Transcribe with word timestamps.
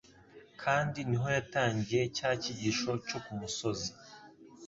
kandi 0.61 0.99
ni 1.07 1.17
ho 1.21 1.27
yatangiye 1.37 2.03
cya 2.17 2.29
cyigisho 2.41 2.91
cyo 3.07 3.17
ku 3.25 3.31
musozi. 3.39 3.89